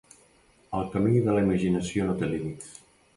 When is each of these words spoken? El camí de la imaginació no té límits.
El 0.77 0.87
camí 0.95 1.21
de 1.27 1.35
la 1.35 1.43
imaginació 1.47 2.07
no 2.09 2.17
té 2.23 2.31
límits. 2.33 2.73